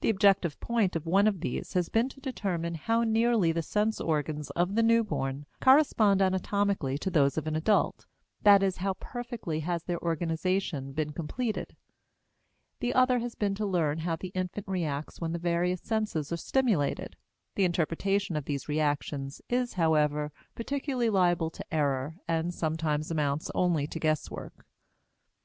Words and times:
The 0.00 0.10
objective 0.10 0.58
point 0.58 0.96
of 0.96 1.06
one 1.06 1.28
of 1.28 1.38
these 1.38 1.74
has 1.74 1.88
been 1.88 2.08
to 2.08 2.20
determine 2.20 2.74
how 2.74 3.04
nearly 3.04 3.52
the 3.52 3.62
sense 3.62 4.00
organs 4.00 4.50
of 4.56 4.74
the 4.74 4.82
newborn 4.82 5.46
correspond 5.60 6.20
anatomically 6.20 6.98
to 6.98 7.10
those 7.12 7.38
of 7.38 7.46
an 7.46 7.54
adult; 7.54 8.04
that 8.42 8.60
is 8.60 8.78
how 8.78 8.94
perfectly 8.94 9.60
has 9.60 9.84
their 9.84 10.00
organization 10.02 10.90
been 10.92 11.12
completed. 11.12 11.76
The 12.80 12.92
other 12.92 13.20
has 13.20 13.36
been 13.36 13.54
to 13.54 13.64
learn 13.64 13.98
how 13.98 14.16
the 14.16 14.32
infant 14.34 14.66
reacts 14.66 15.20
when 15.20 15.30
the 15.30 15.38
various 15.38 15.80
senses 15.82 16.32
are 16.32 16.36
stimulated; 16.36 17.14
the 17.54 17.62
interpretation 17.64 18.34
of 18.34 18.46
these 18.46 18.68
reactions 18.68 19.40
is, 19.48 19.74
however, 19.74 20.32
particularly 20.56 21.08
liable 21.08 21.50
to 21.50 21.64
error 21.72 22.16
and 22.26 22.52
sometimes 22.52 23.12
amounts 23.12 23.48
only 23.54 23.86
to 23.86 24.00
guesswork. 24.00 24.66